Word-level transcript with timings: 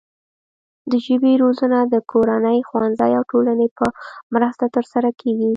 د 0.91 0.93
ژبې 1.05 1.31
روزنه 1.43 1.79
د 1.93 1.95
کورنۍ، 2.11 2.59
ښوونځي 2.67 3.11
او 3.17 3.23
ټولنې 3.31 3.67
په 3.77 3.85
مرسته 4.33 4.65
ترسره 4.75 5.09
کیږي. 5.21 5.49